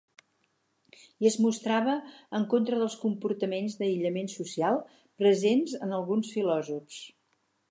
[1.25, 1.93] I es mostrava
[2.39, 4.83] en contra dels comportaments d'aïllament social,
[5.23, 7.03] presents en alguns filòsofs.